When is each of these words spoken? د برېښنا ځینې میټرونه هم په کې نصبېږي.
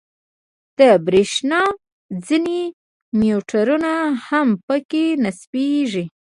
د 0.79 0.81
برېښنا 1.07 1.61
ځینې 2.27 2.61
میټرونه 3.19 3.93
هم 4.27 4.47
په 4.65 4.75
کې 4.89 5.05
نصبېږي. 5.23 6.05